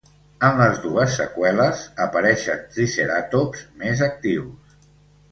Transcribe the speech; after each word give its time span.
En 0.45 0.55
les 0.59 0.77
dues 0.85 1.17
seqüeles 1.17 1.83
apareixen 2.05 2.63
triceratops 2.71 3.61
més 3.83 4.01
actius. 4.07 4.73